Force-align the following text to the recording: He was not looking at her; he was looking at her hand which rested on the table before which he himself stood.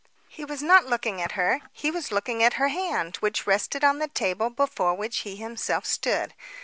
He 0.29 0.43
was 0.43 0.63
not 0.63 0.87
looking 0.87 1.21
at 1.21 1.33
her; 1.33 1.61
he 1.71 1.91
was 1.91 2.11
looking 2.11 2.41
at 2.41 2.53
her 2.55 2.69
hand 2.69 3.17
which 3.17 3.45
rested 3.45 3.83
on 3.83 3.99
the 3.99 4.07
table 4.07 4.49
before 4.49 4.95
which 4.95 5.17
he 5.17 5.35
himself 5.35 5.85
stood. 5.85 6.33